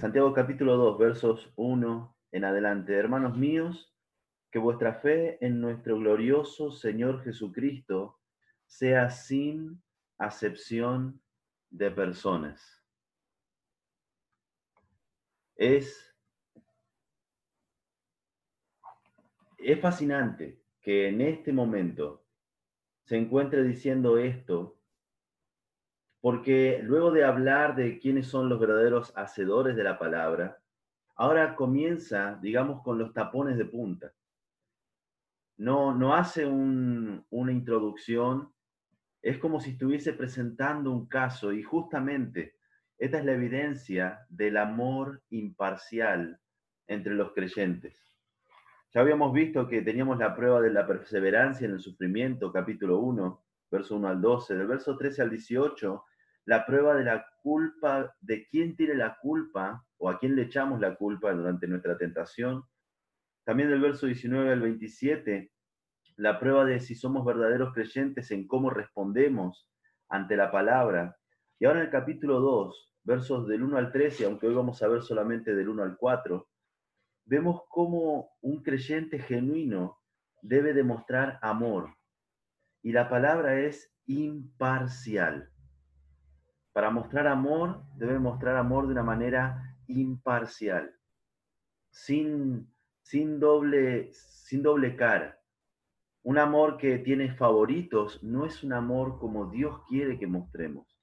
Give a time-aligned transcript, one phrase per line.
[0.00, 2.94] Santiago capítulo 2, versos 1 en adelante.
[2.94, 3.94] Hermanos míos,
[4.50, 8.18] que vuestra fe en nuestro glorioso Señor Jesucristo
[8.64, 9.82] sea sin
[10.16, 11.20] acepción
[11.68, 12.82] de personas.
[15.56, 16.16] Es,
[19.58, 22.24] es fascinante que en este momento
[23.04, 24.79] se encuentre diciendo esto
[26.20, 30.60] porque luego de hablar de quiénes son los verdaderos hacedores de la palabra,
[31.16, 34.12] ahora comienza, digamos, con los tapones de punta.
[35.56, 38.52] No, no hace una introducción,
[39.22, 42.56] es como si estuviese presentando un caso y justamente
[42.98, 46.38] esta es la evidencia del amor imparcial
[46.86, 48.14] entre los creyentes.
[48.92, 53.44] Ya habíamos visto que teníamos la prueba de la perseverancia en el sufrimiento, capítulo 1,
[53.70, 56.04] verso 1 al 12, del verso 13 al 18,
[56.50, 60.80] la prueba de la culpa, de quién tiene la culpa o a quién le echamos
[60.80, 62.64] la culpa durante nuestra tentación.
[63.44, 65.52] También del verso 19 al 27,
[66.16, 69.70] la prueba de si somos verdaderos creyentes en cómo respondemos
[70.08, 71.16] ante la palabra.
[71.60, 74.88] Y ahora en el capítulo 2, versos del 1 al 13, aunque hoy vamos a
[74.88, 76.48] ver solamente del 1 al 4,
[77.26, 80.00] vemos cómo un creyente genuino
[80.42, 81.94] debe demostrar amor.
[82.82, 85.52] Y la palabra es imparcial.
[86.80, 90.90] Para mostrar amor, debe mostrar amor de una manera imparcial,
[91.90, 92.72] sin,
[93.02, 95.38] sin, doble, sin doble cara.
[96.22, 100.98] Un amor que tiene favoritos no es un amor como Dios quiere que mostremos.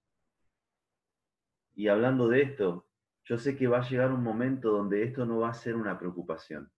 [1.75, 2.87] Y hablando de esto,
[3.25, 5.99] yo sé que va a llegar un momento donde esto no va a ser una
[5.99, 6.71] preocupación.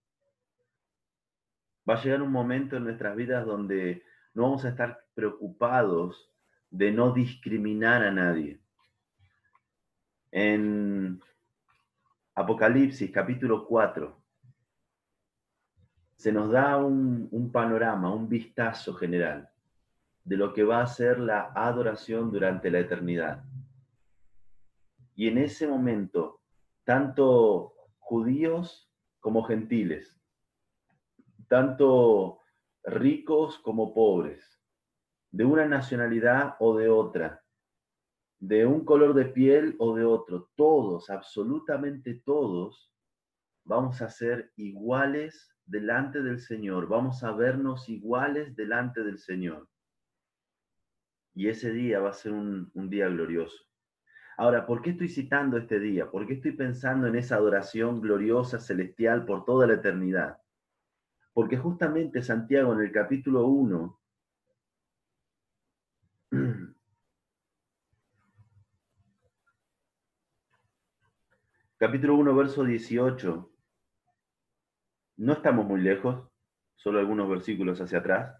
[1.89, 4.03] Va a llegar un momento en nuestras vidas donde
[4.33, 6.33] no vamos a estar preocupados
[6.69, 8.58] de no discriminar a nadie
[10.31, 11.19] en
[12.35, 14.19] Apocalipsis capítulo 4
[16.15, 19.49] se nos da un, panorama, un vistazo general
[20.25, 23.43] de lo que va a ser la adoración durante la eternidad.
[25.15, 26.41] Y en ese momento,
[26.83, 28.91] tanto judíos
[29.21, 30.21] como gentiles,
[31.47, 32.41] tanto
[32.83, 34.61] ricos como pobres,
[35.31, 37.38] de una nacionalidad o de otra,
[38.39, 42.91] de un color de piel o de otro, todos, absolutamente todos,
[43.65, 49.67] vamos a ser iguales delante del Señor, vamos a vernos iguales delante del Señor.
[51.35, 53.63] Y ese día va a ser un, día glorioso.
[54.37, 56.09] Ahora, ¿por qué estoy citando este día?
[56.09, 60.37] ¿Por qué estoy pensando en esa adoración gloriosa, celestial, por toda la eternidad?
[61.33, 63.98] Porque justamente Santiago en el capítulo 1
[71.81, 73.53] Capítulo 1, verso 18.
[75.15, 76.29] No estamos muy lejos,
[76.75, 78.37] solo algunos versículos hacia atrás.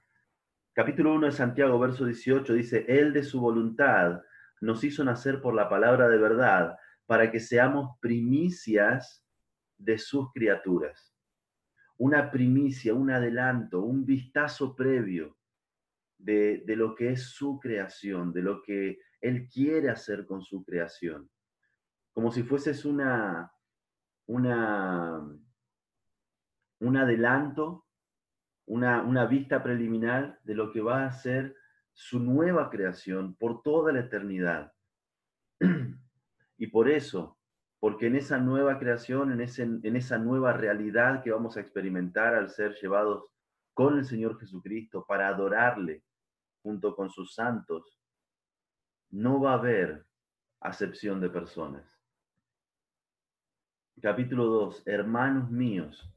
[0.74, 4.22] Capítulo 1 de Santiago, verso 18 dice, Él de su voluntad
[4.60, 9.26] nos hizo nacer por la palabra de verdad para que seamos primicias
[9.78, 11.16] de sus criaturas.
[11.96, 15.38] Una primicia, un adelanto, un vistazo previo
[16.18, 20.62] de, de lo que es su creación, de lo que Él quiere hacer con su
[20.62, 21.30] creación
[22.20, 23.50] como si fueses una,
[24.28, 25.26] una,
[26.82, 27.86] un adelanto,
[28.66, 31.56] una, una vista preliminar de lo que va a ser
[31.94, 34.74] su nueva creación por toda la eternidad.
[36.58, 37.40] Y por eso,
[37.80, 42.36] porque en esa nueva creación, en, ese, en esa nueva realidad que vamos a experimentar
[42.36, 43.32] al ser llevados
[43.74, 46.04] con el Señor Jesucristo para adorarle
[46.62, 47.98] junto con sus santos,
[49.10, 50.06] no va a haber
[50.60, 51.99] acepción de personas.
[54.02, 54.84] Capítulo 2.
[54.86, 56.10] Hermanos míos,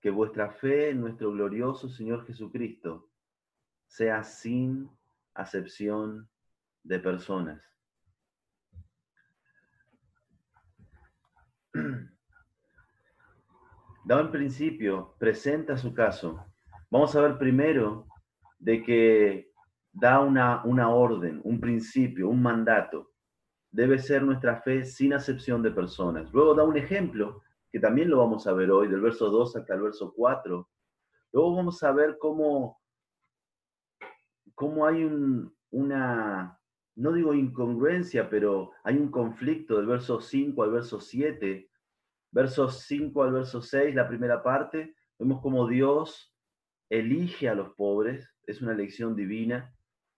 [0.00, 3.10] que vuestra fe en nuestro glorioso Señor Jesucristo
[3.88, 4.88] sea sin
[5.34, 6.28] acepción
[6.84, 7.60] de personas.
[14.04, 16.46] Dado en principio, presenta su caso.
[16.88, 18.06] Vamos a ver primero
[18.60, 19.50] de que
[19.90, 23.13] da una, una orden, un principio, un mandato
[23.74, 26.32] debe ser nuestra fe sin acepción de personas.
[26.32, 27.42] Luego da un ejemplo,
[27.72, 30.68] que también lo vamos a ver hoy, del verso 2 hasta el verso 4.
[31.32, 32.80] Luego vamos a ver cómo,
[34.54, 35.02] cómo hay
[35.70, 36.60] una,
[36.94, 41.68] no digo incongruencia, pero hay un conflicto del verso 5 al verso 7.
[42.30, 46.32] Versos 5 al verso 6, la primera parte, vemos cómo Dios
[46.90, 49.73] elige a los pobres, es una elección divina.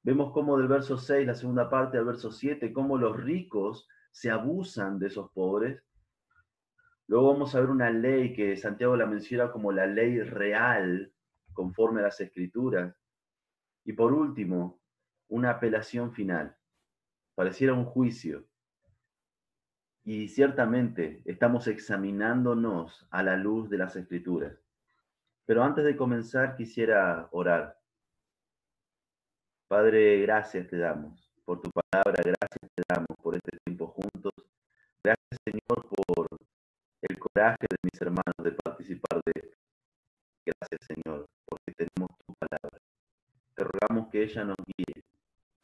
[0.06, 4.31] Vemos cómo del verso 6, la segunda parte, al verso 7, cómo los ricos se
[4.31, 5.82] abusan de esos pobres.
[7.08, 11.12] Luego vamos a ver una ley que Santiago la menciona como la ley real,
[11.53, 12.94] conforme a las escrituras.
[13.82, 14.81] Y por último,
[15.26, 16.56] una apelación final.
[17.35, 18.47] Pareciera un juicio.
[20.05, 24.56] Y ciertamente estamos examinándonos a la luz de las escrituras.
[25.47, 27.76] Pero antes de comenzar quisiera orar.
[29.68, 34.32] Padre, gracias te damos por tu palabra, gracias te damos por este tiempo juntos.
[35.02, 36.28] Gracias Señor por
[37.02, 39.56] el coraje de mis hermanos de participar de esto.
[40.46, 42.78] Gracias Señor porque tenemos tu palabra.
[43.56, 45.02] Te rogamos que ella nos guíe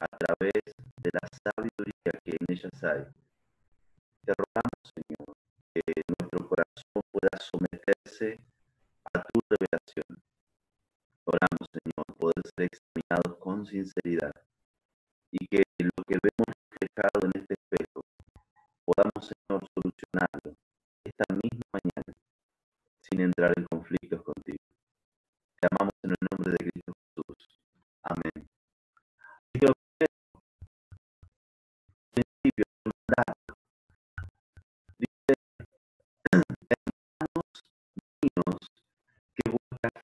[0.01, 0.63] a través
[1.01, 3.05] de la sabiduría que en ellas hay.
[4.25, 5.37] Te rogamos Señor
[5.75, 8.41] que nuestro corazón pueda someterse
[9.15, 10.12] a tu revelación.
[12.45, 14.33] Ser examinados con sinceridad
[15.31, 18.03] y que lo que vemos reflejado en este espejo
[18.85, 20.57] podamos, Señor, solucionarlo
[21.05, 22.13] esta misma mañana
[23.01, 24.59] sin entrar en conflictos contigo.
[25.61, 27.61] Te amamos en el nombre de Cristo Jesús.
[28.03, 28.49] Amén.
[32.13, 32.65] principio,
[34.99, 35.35] dice,
[36.31, 37.47] hermanos
[39.35, 39.51] que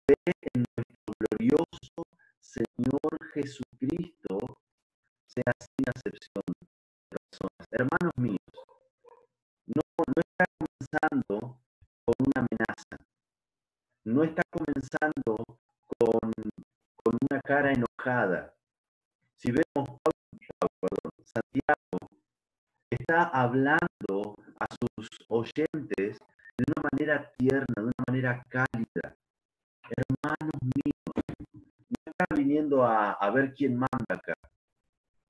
[0.07, 2.18] fe en nuestro glorioso
[2.49, 4.39] Señor Jesucristo
[5.27, 7.67] sea sin acepción de personas.
[7.71, 8.39] Hermanos míos,
[9.67, 9.83] no,
[10.17, 11.61] está comenzando
[12.07, 12.97] con una amenaza,
[14.05, 15.45] no está comenzando
[15.99, 16.33] con,
[17.05, 18.55] con una cara enojada.
[19.37, 20.01] Si vemos,
[20.81, 22.09] perdón, Santiago
[22.91, 26.19] está hablando a sus oyentes
[26.57, 29.17] de una manera tierna, de una manera cálida.
[29.91, 30.99] Hermanos míos,
[32.19, 34.35] no está viniendo a, a ver quién manda acá,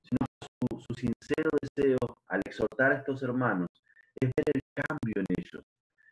[0.02, 1.98] sino su, su sincero deseo
[2.28, 3.68] al exhortar a estos hermanos
[4.20, 5.64] es ver el cambio en ellos.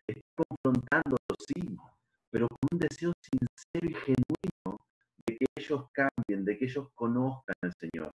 [0.06, 1.76] Está confrontándolos, sí,
[2.30, 4.78] pero con un deseo sincero y genuino
[5.26, 8.10] de que ellos cambien, de que ellos conozcan al Señor.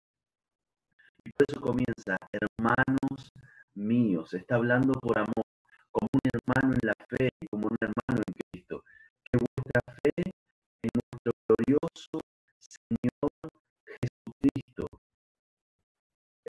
[1.24, 3.32] Y por eso comienza, hermanos
[3.74, 5.46] míos, está hablando por amor,
[5.90, 8.84] como un hermano en la fe, como un hermano en Cristo.
[9.24, 10.30] Que vuestra fe
[10.82, 12.30] en nuestro glorioso
[12.90, 14.87] Jesucristo,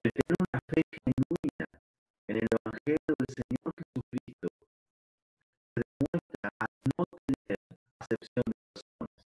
[0.03, 1.65] el tener una fe genuina
[2.27, 4.47] en el Evangelio del Señor Jesucristo,
[5.75, 6.65] se demuestra a
[6.97, 7.59] no tener
[7.99, 9.21] acepción de personas.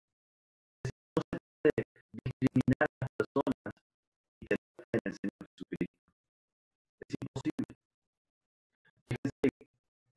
[1.14, 3.72] No se puede discriminar a las personas
[4.40, 6.02] y tener fe en el Señor Jesucristo.
[6.98, 7.70] Es imposible.
[9.06, 9.48] Fíjense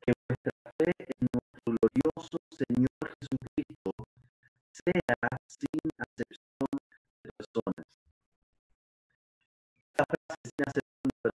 [0.02, 0.52] que vuestra
[0.82, 3.92] fe en nuestro glorioso Señor Jesucristo
[4.72, 5.78] sea sin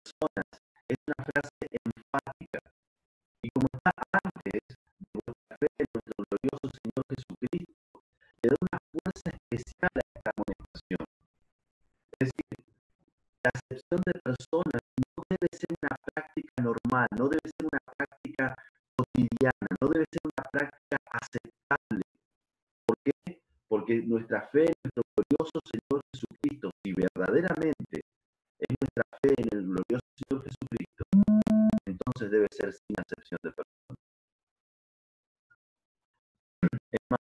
[0.03, 0.47] personas
[0.89, 2.59] es una frase enfática.
[3.43, 4.63] Y como está antes
[4.99, 8.03] de vuestra fe en nuestro glorioso Señor Jesucristo,
[8.43, 11.05] le da una fuerza especial a esta amonestación.
[12.19, 12.59] Es decir,
[13.43, 18.45] la acepción de personas no debe ser una práctica normal, no debe ser una práctica
[18.97, 22.05] cotidiana, no debe ser una práctica aceptable.
[22.87, 23.41] ¿Por qué?
[23.69, 28.03] Porque nuestra fe en nuestro glorioso Señor Jesucristo, si verdaderamente
[28.59, 29.02] es nuestra
[32.33, 33.99] debe ser sin acepción de personas.
[36.91, 37.21] Es más,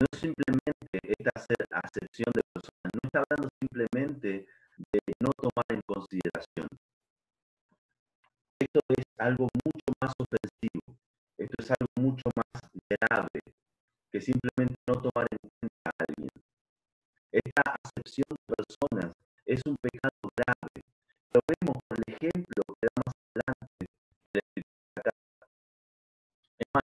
[0.00, 1.30] no simplemente esta
[1.84, 4.46] acepción de personas, no está hablando simplemente
[4.92, 6.68] de no tomar en consideración.
[8.58, 10.96] Esto es algo mucho más ofensivo,
[11.36, 13.40] esto es algo mucho más grave
[14.10, 16.30] que simplemente no tomar en cuenta a alguien.
[17.30, 19.12] Esta acepción de personas
[19.44, 20.80] es un pecado grave.
[21.34, 22.62] Lo vemos con el ejemplo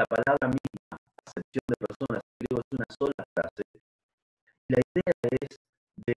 [0.05, 3.63] la palabra misma, acepción de personas, es una sola frase.
[4.69, 5.57] La idea es
[6.05, 6.15] de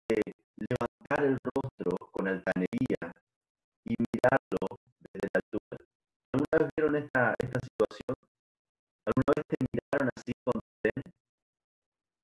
[0.57, 2.99] levantar el rostro con altanería
[3.85, 4.59] y mirarlo
[4.99, 5.77] desde la altura.
[6.33, 8.15] ¿Alguna vez vieron esta, esta situación?
[9.05, 11.03] ¿Alguna vez te miraron así con tren?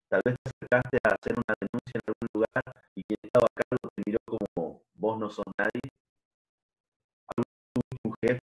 [0.10, 2.64] Tal vez te acercaste a hacer una denuncia en algún lugar
[2.96, 5.88] y quien estaba a cargo te miró como vos no sos nadie.
[7.32, 7.48] ¿Algún
[8.04, 8.40] un jefe?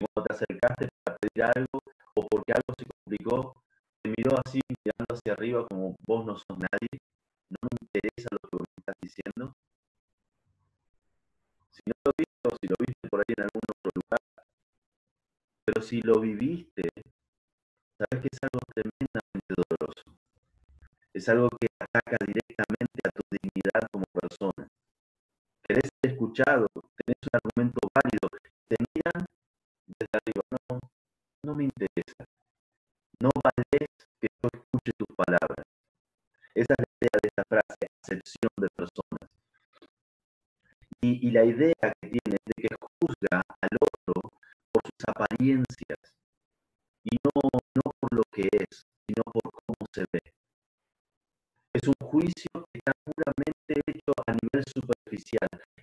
[0.00, 1.79] Cuando te acercaste para pedir algo
[2.20, 3.54] o porque algo se complicó,
[4.02, 7.00] te miró así mirando hacia arriba como vos no sos nadie.
[7.48, 9.54] No me interesa lo que me estás diciendo.
[11.70, 14.20] Si no lo viste o si lo viste por ahí en algún otro lugar,
[15.64, 16.82] pero si lo viviste,
[17.96, 20.04] sabes que es algo tremendamente doloroso.
[21.14, 24.68] Es algo que ataca directamente a tu dignidad como persona.
[25.62, 28.28] Querés ser escuchado, tenés un argumento válido,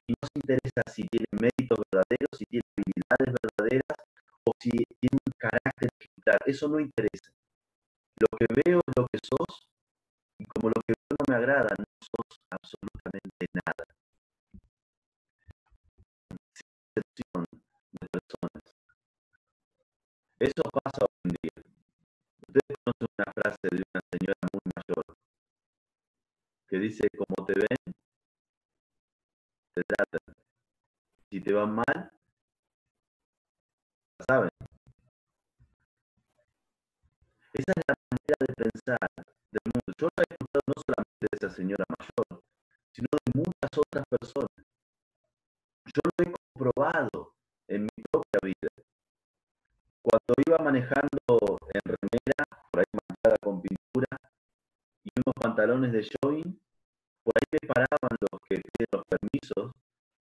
[0.07, 3.97] y no se interesa si tiene méritos verdaderos, si tiene habilidades verdaderas
[4.45, 6.39] o si tiene un carácter ejemplar.
[6.45, 7.31] Eso no interesa.
[8.19, 9.69] Lo que veo es lo que sos
[10.39, 13.85] y como lo que veo no me agrada, no sos absolutamente nada.
[16.53, 17.43] Sin
[17.99, 18.63] de personas.
[20.39, 21.57] Eso pasa hoy en día.
[22.47, 25.17] Ustedes conocen una frase de una señora muy mayor
[26.67, 27.86] que dice, como te ven,
[29.77, 30.35] te tratan.
[31.29, 32.11] Si te va mal,
[34.27, 34.49] saben.
[37.53, 39.09] Esa es la manera de pensar
[39.51, 39.93] del mundo.
[39.99, 42.41] Yo lo he escuchado no solamente de esa señora mayor,
[42.91, 44.65] sino de muchas otras personas.
[45.85, 47.33] Yo lo he comprobado
[47.67, 48.71] en mi propia vida.
[50.01, 51.19] Cuando iba manejando
[51.73, 54.07] en remera, por ahí manchada con pintura,
[55.03, 56.59] y unos pantalones de jogging,
[57.27, 59.71] por ahí me paraban los que piden los permisos,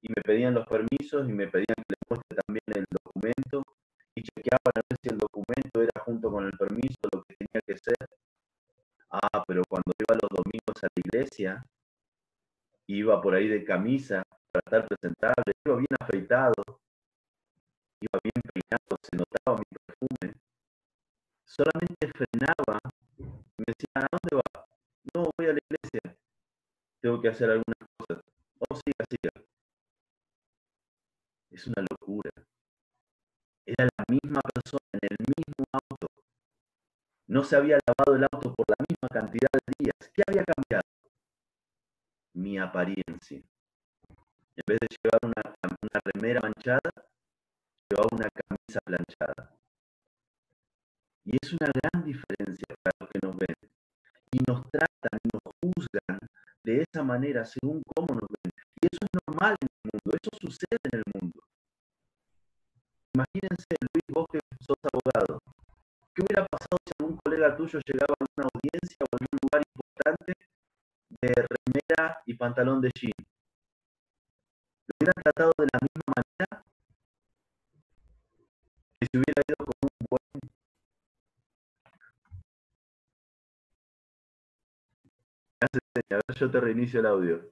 [0.02, 3.62] y me pedían los permisos y me pedían que les muestre también el documento,
[4.16, 7.62] y chequeaban a ver si el documento era junto con el permiso lo que tenía
[7.64, 8.08] que ser.
[9.10, 11.64] Ah, pero cuando iba los domingos a la iglesia,
[12.88, 16.62] iba por ahí de camisa para estar presentable, iba bien afeitado,
[18.00, 20.34] iba bien peinado, se notaba mi perfume.
[21.44, 22.80] Solamente frenaba,
[23.16, 24.66] me decía, ¿a dónde va?
[25.14, 26.16] No, voy a la iglesia.
[27.00, 28.24] Tengo que hacer algunas cosas.
[28.58, 29.46] Oh, siga, siga.
[31.50, 32.30] Es una locura.
[33.66, 36.06] Era la misma persona en el mismo auto.
[37.28, 40.10] No se había lavado el auto por la misma cantidad de días.
[40.14, 40.82] ¿Qué había cambiado?
[42.34, 43.38] Mi apariencia.
[43.38, 46.90] En vez de llevar una, una remera manchada,
[47.90, 49.56] llevaba una camisa planchada.
[51.24, 53.56] Y es una gran diferencia para los que nos ven.
[54.32, 56.18] Y nos tratan nos juzgan
[56.66, 58.50] de esa manera según cómo nos ven.
[58.82, 61.40] Y eso es normal en el mundo, eso sucede en el mundo.
[63.14, 65.38] Imagínense, Luis, vos que sos abogado,
[66.12, 69.62] ¿qué hubiera pasado si algún colega tuyo llegaba a una audiencia o a algún lugar
[69.70, 70.32] importante
[71.22, 73.14] de remera y pantalón de jean?
[74.86, 76.64] ¿Lo hubieran tratado de la misma manera?
[79.14, 79.55] Hubiera ido
[85.62, 85.66] A
[86.16, 87.50] ver, yo te reinicio el audio.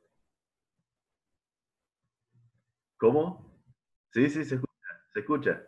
[2.97, 3.45] ¿Cómo?
[4.13, 4.73] Sí, sí, se escucha.
[5.13, 5.63] Se escucha.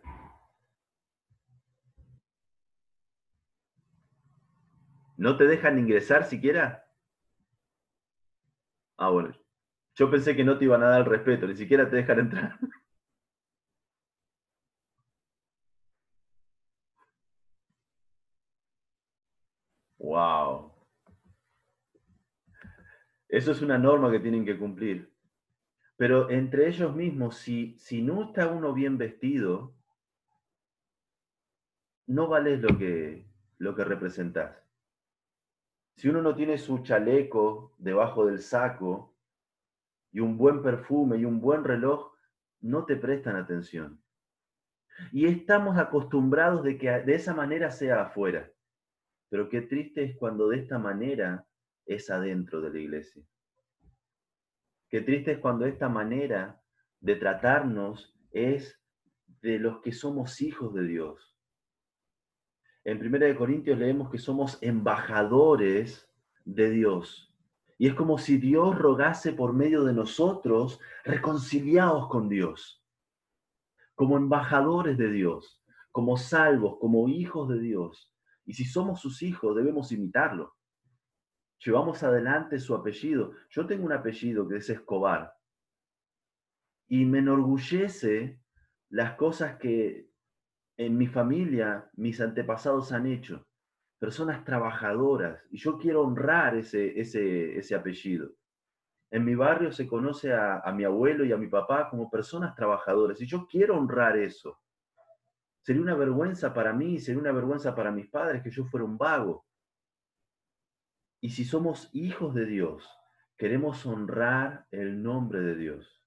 [5.17, 6.85] ¿No te dejan ingresar siquiera?
[8.97, 9.33] Ah, bueno.
[9.95, 12.59] Yo pensé que no te iban a dar el respeto, ni siquiera te dejan entrar.
[19.99, 20.71] Wow.
[23.29, 25.11] Eso es una norma que tienen que cumplir.
[25.97, 29.75] Pero entre ellos mismos, si, si no está uno bien vestido,
[32.05, 34.55] no vales lo que, lo que representás.
[35.95, 39.15] Si uno no tiene su chaleco debajo del saco
[40.11, 42.13] y un buen perfume y un buen reloj,
[42.61, 43.99] no te prestan atención.
[45.11, 48.51] Y estamos acostumbrados de que de esa manera sea afuera.
[49.29, 51.46] Pero qué triste es cuando de esta manera
[51.87, 53.23] es adentro de la iglesia.
[54.89, 56.61] Qué triste es cuando esta manera
[56.99, 58.79] de tratarnos es
[59.41, 61.35] de los que somos hijos de Dios.
[62.83, 66.09] En 1 Corintios leemos que somos embajadores
[66.45, 67.33] de Dios.
[67.77, 72.83] Y es como si Dios rogase por medio de nosotros, reconciliados con Dios,
[73.93, 78.11] como embajadores de Dios, como salvos, como hijos de Dios.
[78.45, 80.56] Y si somos sus hijos, debemos imitarlo
[81.59, 83.33] llevamos adelante su apellido.
[83.49, 85.33] Yo tengo un apellido que es Escobar
[86.87, 88.39] y me enorgullece
[88.89, 90.09] las cosas que
[90.77, 93.45] en mi familia mis antepasados han hecho.
[93.99, 98.31] Personas trabajadoras y yo quiero honrar ese, ese, ese apellido.
[99.09, 103.19] En mi barrio se conoce a, mi abuelo y a mi papá como personas trabajadoras
[103.21, 104.59] y yo quiero honrar eso.
[105.61, 108.97] Sería una vergüenza para mí, sería una vergüenza para mis padres que yo fuera un
[108.97, 109.46] vago.
[111.27, 112.89] Y si somos hijos de Dios,
[113.35, 116.01] queremos honrar el nombre de Dios.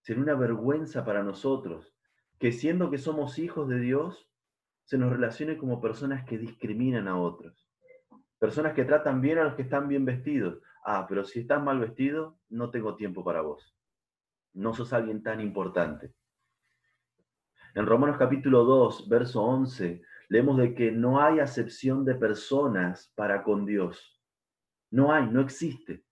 [0.00, 1.94] Sería una vergüenza para nosotros
[2.40, 4.28] que siendo que somos hijos de Dios,
[4.82, 7.70] se nos relacione como personas que discriminan a otros.
[8.40, 10.60] Personas que tratan bien a los que están bien vestidos.
[10.84, 13.76] Ah, pero si estás mal vestido, no tengo tiempo para vos.
[14.54, 16.12] No sos alguien tan importante.
[17.76, 20.02] En Romanos capítulo 2, verso 11,
[20.34, 24.20] leemos de que no hay acepción de personas para con Dios.
[24.90, 26.04] No hay, no existe.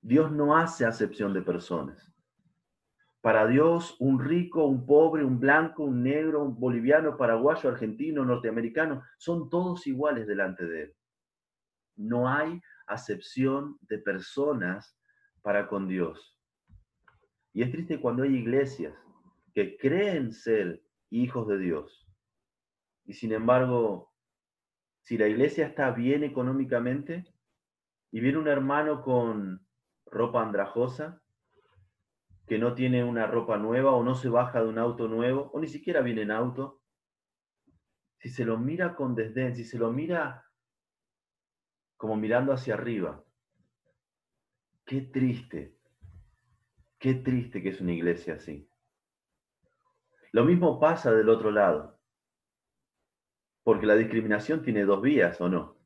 [0.00, 2.10] Dios no hace acepción de personas.
[3.20, 9.02] Para Dios, un rico, un pobre, un blanco, un negro, un boliviano, paraguayo, argentino, norteamericano,
[9.18, 10.96] son todos iguales delante de Él.
[11.94, 14.98] No hay acepción de personas
[15.42, 16.38] para con Dios.
[17.52, 18.94] Y es triste cuando hay iglesias
[19.52, 22.07] que creen ser hijos de Dios.
[23.08, 24.12] Y sin embargo,
[25.00, 27.24] si la iglesia está bien económicamente
[28.10, 29.66] y viene un hermano con
[30.04, 31.22] ropa andrajosa,
[32.46, 35.58] que no tiene una ropa nueva o no se baja de un auto nuevo o
[35.58, 36.82] ni siquiera viene en auto,
[38.18, 40.44] si se lo mira con desdén, si se lo mira
[41.96, 43.24] como mirando hacia arriba,
[44.84, 45.78] qué triste,
[46.98, 48.70] qué triste que es una iglesia así.
[50.32, 51.97] Lo mismo pasa del otro lado,
[53.68, 55.76] porque la discriminación tiene dos vías, ¿o no?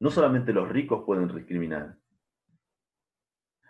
[0.00, 1.98] No solamente los ricos pueden discriminar,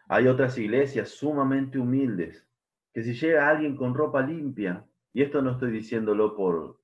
[0.07, 2.47] hay otras iglesias sumamente humildes,
[2.93, 6.81] que si llega alguien con ropa limpia, y esto no estoy diciéndolo por,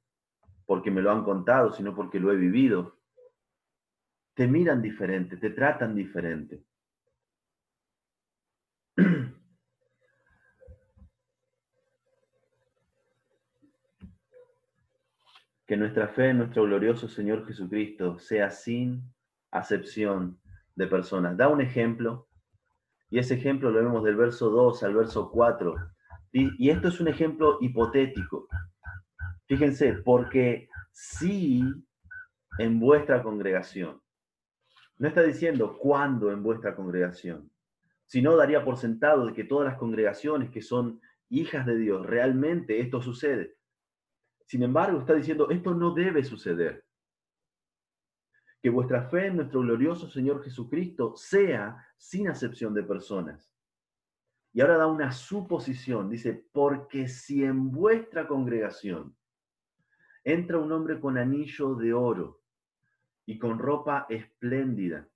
[0.67, 2.99] porque me lo han contado, sino porque lo he vivido,
[4.35, 6.65] te miran diferente, te tratan diferente.
[15.71, 19.05] Que nuestra fe en nuestro glorioso Señor Jesucristo sea sin
[19.53, 20.41] acepción
[20.75, 21.37] de personas.
[21.37, 22.27] Da un ejemplo
[23.09, 25.77] y ese ejemplo lo vemos del verso 2 al verso 4.
[26.33, 28.49] Y, esto es un ejemplo hipotético.
[29.47, 31.63] Fíjense, porque si
[32.59, 34.03] en vuestra congregación,
[34.99, 37.49] no está diciendo cuándo en vuestra congregación,
[38.07, 42.81] sino daría por sentado de que todas las congregaciones que son hijas de Dios, realmente
[42.81, 43.60] esto sucede.
[44.51, 46.85] Sin embargo, está diciendo, esto no debe suceder
[48.61, 53.49] que vuestra fe en nuestro glorioso Señor Jesucristo sea sin acepción de personas.
[54.53, 59.17] Y ahora da una suposición, dice, porque si en vuestra congregación
[60.25, 62.43] entra un hombre con anillo de oro
[63.27, 65.09] y con ropa espléndida,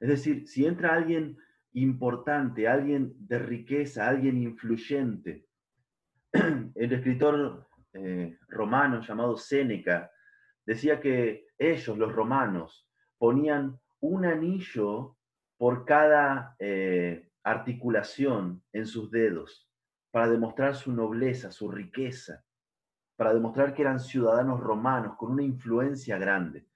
[0.00, 1.38] es decir, si entra alguien
[1.72, 5.46] importante, alguien de riqueza, alguien influyente,
[6.74, 10.10] el escritor eh, romano llamado Séneca
[10.64, 15.16] decía que ellos, los romanos, ponían un anillo
[15.56, 19.68] por cada eh, articulación en sus dedos
[20.10, 22.44] para demostrar su nobleza, su riqueza,
[23.16, 26.66] para demostrar que eran ciudadanos romanos con una influencia grande.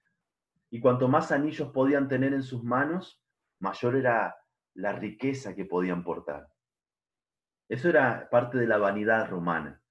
[0.69, 3.21] Y cuanto más anillos podían tener en sus manos,
[3.59, 4.35] mayor era
[4.73, 6.47] la riqueza que podían portar.
[7.69, 9.81] Eso era parte de la vanidad romana.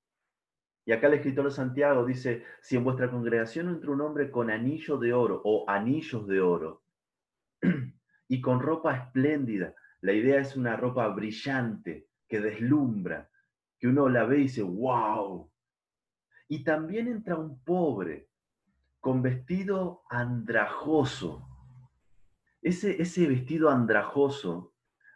[0.86, 4.50] Y acá el escritor de Santiago dice, si en vuestra congregación entra un hombre con
[4.50, 6.84] anillo de oro o anillos de oro
[8.28, 13.28] y con ropa espléndida, la idea es una ropa brillante que deslumbra,
[13.80, 15.50] que uno la ve y dice, wow.
[16.46, 18.28] Y también entra un pobre
[19.00, 21.48] con vestido andrajoso.
[22.62, 24.72] Ese, ese vestido andrajoso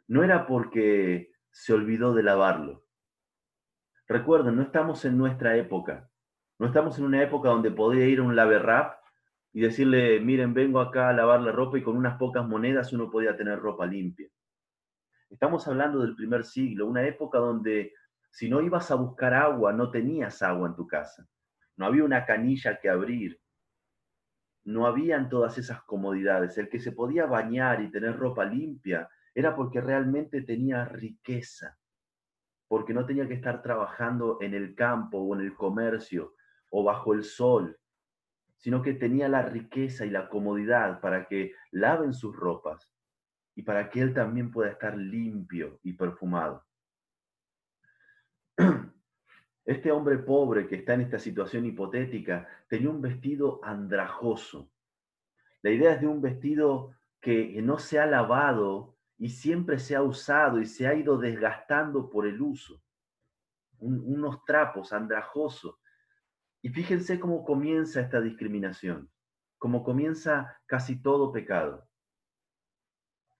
[0.09, 2.89] no era porque se olvidó de lavarlo
[4.11, 6.11] Recuerden, no estamos en nuestra época.
[6.59, 8.99] No estamos en una época donde podía ir a un laverrap
[9.53, 13.09] y decirle, miren, vengo acá a lavar la ropa y con unas pocas monedas uno
[13.09, 14.29] podía tener ropa limpia.
[15.29, 17.92] Estamos hablando del primer siglo, una época donde
[18.33, 21.29] si no ibas a buscar agua, no tenías agua en tu casa.
[21.77, 23.40] No había una canilla que abrir.
[24.64, 26.59] No habían todas esas comodidades.
[26.59, 31.79] El que se podía bañar y tener ropa limpia era porque realmente tenía riqueza
[32.71, 36.37] porque no tenía que estar trabajando en el campo o en el comercio
[36.71, 37.77] o bajo el sol,
[38.59, 42.95] sino que tenía la riqueza y la comodidad para que laven sus ropas
[43.57, 46.65] y para que él también pueda estar limpio y perfumado.
[49.65, 54.71] Este hombre pobre que está en esta situación hipotética tenía un vestido andrajoso.
[55.63, 60.03] La idea es de un vestido que no se ha lavado y siempre se ha
[60.03, 62.83] usado y se ha ido desgastando por el uso.
[63.79, 65.79] unos trapos andrajosos.
[66.63, 69.11] Y fíjense cómo comienza esta discriminación,
[69.59, 71.87] cómo comienza casi todo pecado.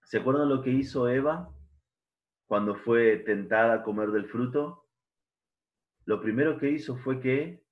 [0.05, 1.51] ¿Se acuerdan lo que hizo Eva
[2.47, 4.87] cuando fue tentada a comer del fruto?
[6.05, 7.65] Lo primero que hizo fue que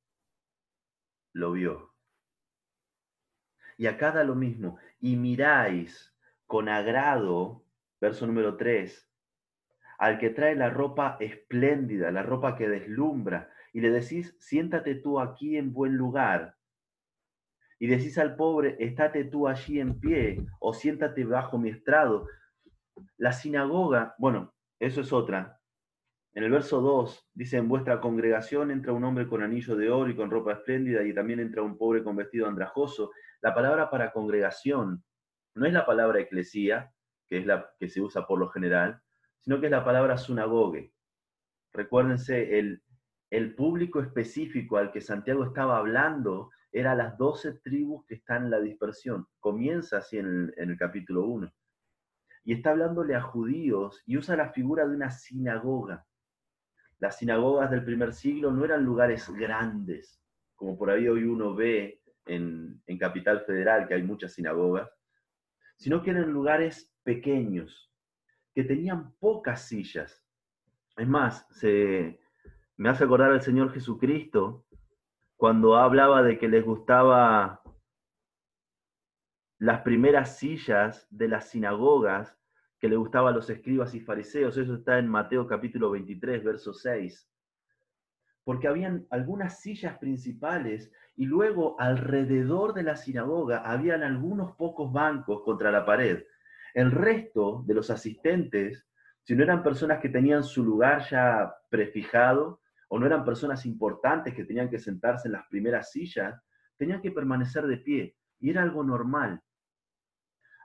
[1.32, 1.94] lo vio.
[3.76, 4.78] Y acá da lo mismo.
[4.98, 6.14] Y miráis
[6.46, 7.64] con agrado,
[8.00, 9.08] verso número 3,
[9.98, 15.20] al que trae la ropa espléndida, la ropa que deslumbra, y le decís, siéntate tú
[15.20, 16.56] aquí en buen lugar.
[17.80, 22.26] Y decís al pobre, estate tú allí en pie, o siéntate bajo mi estrado.
[23.16, 25.60] La sinagoga, bueno, eso es otra.
[26.34, 30.10] En el verso 2 dice, en vuestra congregación entra un hombre con anillo de oro
[30.10, 33.10] y con ropa espléndida, y también entra un pobre con vestido andrajoso.
[33.40, 35.02] La palabra para congregación
[35.54, 36.92] no es la palabra eclesía,
[37.28, 39.00] que es la que se usa por lo general,
[39.40, 40.92] sino que es la palabra sunagogue.
[41.72, 42.82] Recuérdense, el,
[43.30, 48.50] el público específico al que Santiago estaba hablando era las doce tribus que están en
[48.50, 49.26] la dispersión.
[49.38, 51.52] Comienza así en el, capítulo 1.
[52.44, 56.06] Y está hablándole a judíos y usa la figura de una sinagoga.
[56.98, 60.20] Las sinagogas del primer siglo no eran lugares grandes,
[60.54, 64.90] como por ahí hoy uno ve en, en Capital Federal, que hay muchas sinagogas,
[65.76, 67.90] sino que eran lugares pequeños,
[68.54, 70.22] que tenían pocas sillas.
[70.94, 72.20] Es más, se,
[72.76, 74.66] me hace acordar al Señor Jesucristo
[75.38, 77.62] cuando hablaba de que les gustaba
[79.58, 82.36] las primeras sillas de las sinagogas
[82.78, 84.58] que le gustaba a los escribas y fariseos.
[84.58, 87.26] Eso está en Mateo capítulo 23, verso 6.
[88.44, 95.40] Porque habían algunas sillas principales y luego alrededor de la sinagoga habían algunos pocos bancos
[95.42, 96.22] contra la pared.
[96.78, 98.86] El resto de los asistentes,
[99.24, 104.32] si no eran personas que tenían su lugar ya prefijado, o no eran personas importantes
[104.32, 106.40] que tenían que sentarse en las primeras sillas,
[106.76, 109.42] tenían que permanecer de pie y era algo normal.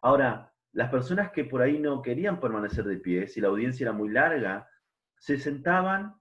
[0.04, 3.94] Ahora, las personas que por ahí no querían permanecer de pie, si la audiencia era
[3.94, 4.70] muy larga,
[5.18, 6.14] se sentaban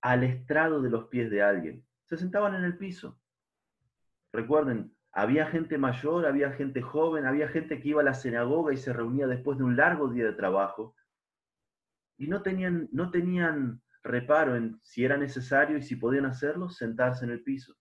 [0.00, 3.20] al estrado de los pies de alguien, se sentaban en el piso.
[4.32, 8.76] Recuerden, había gente mayor, había gente joven, había gente que iba a la sinagoga y
[8.76, 10.94] se reunía después de un largo día de trabajo
[12.18, 17.24] y no tenían, no tenían reparo en si era necesario y si podían hacerlo, sentarse
[17.24, 17.76] en el piso,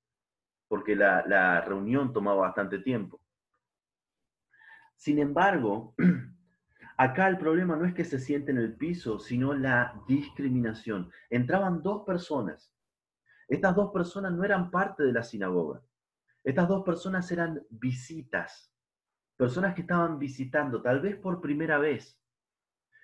[0.67, 3.21] porque la, reunión tomaba bastante tiempo.
[4.95, 5.95] Sin embargo,
[6.97, 11.11] acá el problema no es que se siente en el piso, sino la discriminación.
[11.29, 12.73] Entraban dos personas.
[13.47, 15.81] Estas dos personas no eran parte de la sinagoga.
[16.47, 18.73] Estas dos personas eran visitas,
[19.35, 22.17] personas que estaban visitando, tal vez por primera vez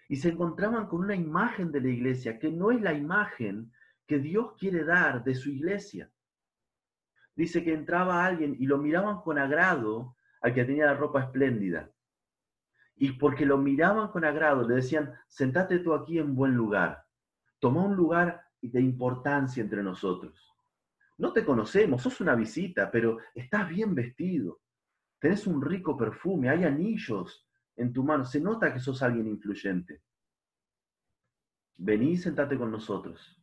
[0.08, 3.74] y se encontraban con una imagen de la iglesia que no es la imagen
[4.08, 6.10] que Dios quiere dar de su iglesia.
[7.36, 11.92] Dice que entraba alguien y lo miraban con agrado al que tenía la ropa espléndida.
[12.96, 17.06] Y porque lo miraban con agrado, le decían, sentate tú aquí en buen lugar.
[17.60, 20.53] Toma un lugar de importancia entre nosotros.
[21.18, 24.62] No te conocemos, sos una visita, pero estás bien vestido.
[25.20, 28.26] Tenés un rico perfume, hay anillos en tu mano.
[28.26, 30.02] Se nota que sos alguien influyente.
[31.78, 33.40] Vení y sentate con nosotros.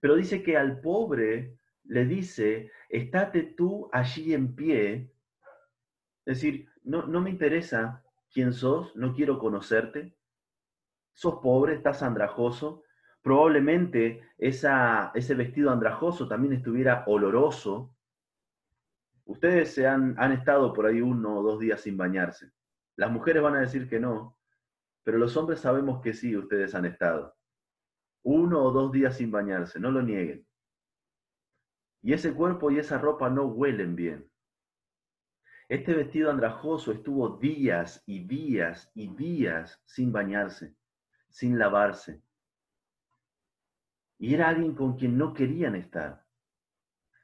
[0.00, 5.12] Pero dice que al pobre le dice, estate tú allí en pie.
[6.24, 10.16] Es decir, no, no me interesa quién sos, no quiero conocerte.
[11.12, 12.82] Sos pobre, estás andrajoso.
[13.26, 17.92] Probablemente ese vestido andrajoso también estuviera oloroso.
[19.24, 22.52] Ustedes se han, han estado por ahí uno o dos días sin bañarse.
[22.94, 24.38] Las mujeres van a decir que no,
[25.02, 27.34] pero los hombres sabemos que sí, ustedes han estado.
[28.22, 30.46] Uno o dos días sin bañarse, no lo nieguen.
[32.02, 34.30] Y ese cuerpo y esa ropa no huelen bien.
[35.68, 40.76] Este vestido andrajoso estuvo días y días y días sin bañarse,
[41.28, 42.22] sin lavarse.
[44.18, 46.24] Y era alguien con quien no querían estar.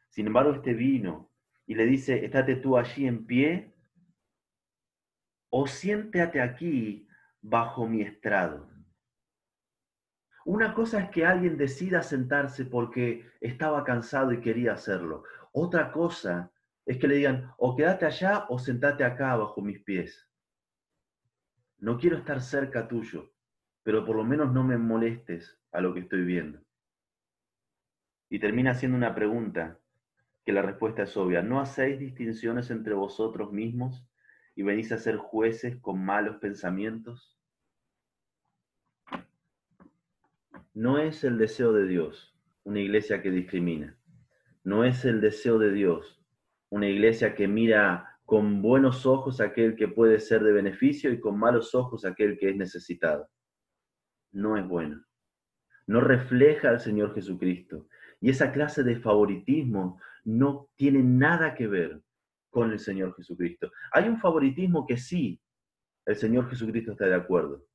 [0.09, 1.31] Sin embargo, este vino
[1.67, 3.75] y le dice, estate tú allí en pie
[5.49, 7.09] o siéntate aquí
[7.41, 8.69] bajo mi estrado.
[10.45, 15.25] Una cosa es que alguien decida sentarse porque estaba cansado y quería hacerlo.
[15.53, 16.53] Otra cosa
[16.85, 20.29] es que le digan, o quédate allá o sentate acá bajo mis pies.
[21.79, 23.33] No quiero estar cerca tuyo,
[23.83, 26.61] pero por lo menos no me molestes a lo que estoy viendo.
[28.33, 29.79] Y termina haciendo una pregunta,
[30.47, 31.43] que la respuesta es obvia.
[31.43, 34.09] ¿No hacéis distinciones entre vosotros mismos
[34.57, 37.39] y venís a ser jueces con malos pensamientos?
[40.73, 43.99] No es el deseo de Dios una iglesia que discrimina.
[44.65, 46.19] No es el deseo de Dios
[46.71, 51.39] una iglesia que mira con buenos ojos aquel que puede ser de beneficio y con
[51.39, 53.29] malos ojos aquel que es necesitado.
[54.31, 55.05] No es bueno.
[55.87, 57.89] No refleja al Señor Jesucristo.
[58.23, 62.01] Y esa clase de favoritismo no tiene nada que ver
[62.51, 63.73] con el Señor Jesucristo.
[63.91, 65.43] Hay un favoritismo que sí,
[66.07, 67.67] el Señor Jesucristo está de acuerdo.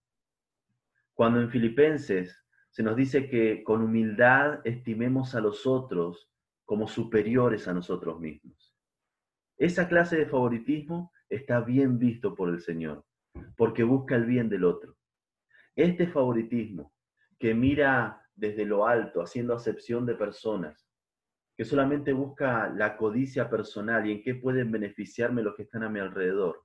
[1.14, 6.32] Cuando en Filipenses se nos dice que con humildad estimemos a los otros
[6.64, 8.74] como superiores a nosotros mismos.
[9.58, 13.04] Esa clase de favoritismo está bien visto por el Señor,
[13.58, 14.96] porque busca el bien del otro.
[15.76, 16.94] Este favoritismo
[17.38, 20.88] que mira desde lo alto, haciendo acepción de personas,
[21.58, 25.90] que solamente busca la codicia personal y en qué pueden beneficiarme los que están a
[25.90, 26.64] mi alrededor,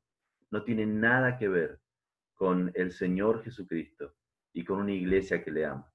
[0.51, 1.81] no tiene nada que ver
[2.35, 4.15] con el Señor Jesucristo
[4.53, 5.91] y con una iglesia que le ama.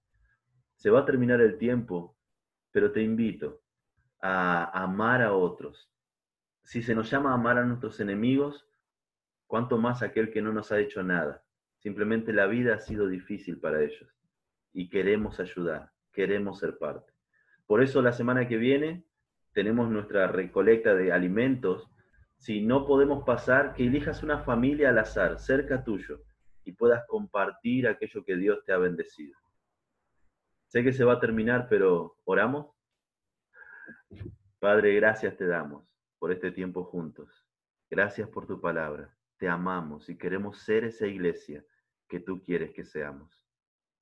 [0.76, 2.18] Se va a terminar el tiempo,
[2.72, 3.62] pero te invito
[4.20, 5.92] a amar a otros.
[6.64, 8.68] Si se nos llama a amar a nuestros enemigos,
[9.46, 11.46] cuánto más aquel que no nos ha hecho nada.
[11.78, 14.17] Simplemente la vida ha sido difícil para ellos
[14.78, 17.12] y queremos ayudar, queremos ser parte.
[17.66, 19.04] Por eso la semana que viene
[19.52, 21.90] tenemos nuestra recolecta de alimentos.
[22.36, 26.22] Si no podemos pasar, que elijas una familia al azar, cerca tuyo,
[26.64, 29.36] y puedas compartir aquello que Dios te ha bendecido.
[30.68, 32.68] Sé que se va a terminar, pero ¿oramos?
[34.60, 37.48] Padre, gracias te damos por este tiempo juntos.
[37.90, 39.12] Gracias por tu palabra.
[39.38, 41.66] Te amamos y queremos ser esa iglesia
[42.08, 43.47] que tú quieres que seamos.